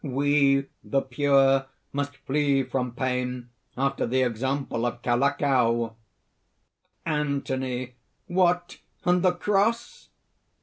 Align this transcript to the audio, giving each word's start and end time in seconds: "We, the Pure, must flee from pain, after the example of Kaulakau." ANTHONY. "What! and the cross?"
"We, 0.03 0.65
the 0.83 1.03
Pure, 1.03 1.67
must 1.93 2.17
flee 2.25 2.63
from 2.63 2.93
pain, 2.95 3.51
after 3.77 4.07
the 4.07 4.23
example 4.23 4.87
of 4.87 5.03
Kaulakau." 5.03 5.93
ANTHONY. 7.05 7.93
"What! 8.25 8.79
and 9.05 9.21
the 9.21 9.33
cross?" 9.33 10.09